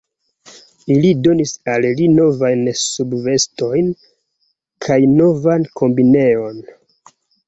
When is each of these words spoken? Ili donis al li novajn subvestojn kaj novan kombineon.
Ili 0.93 1.09
donis 1.25 1.51
al 1.73 1.83
li 1.99 2.07
novajn 2.19 2.63
subvestojn 2.83 3.91
kaj 4.87 4.97
novan 5.21 5.69
kombineon. 5.81 6.59